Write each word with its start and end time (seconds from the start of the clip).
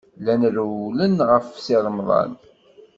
Llan 0.19 0.41
rewwlen 0.55 1.15
ɣef 1.29 1.47
Si 1.65 1.75
Remḍan. 1.83 2.31